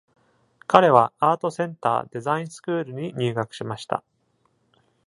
[0.65, 4.03] 彼はアートセンターデザインスクールに入学しました。